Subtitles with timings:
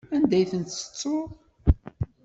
[0.15, 1.29] Anda i tent-tettuḍ?